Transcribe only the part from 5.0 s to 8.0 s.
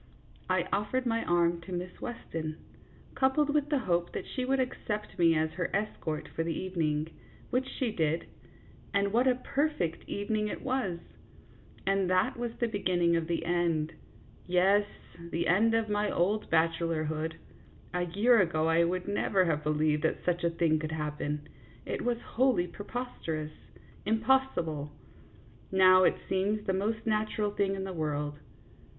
me as her es cort for the evening, which she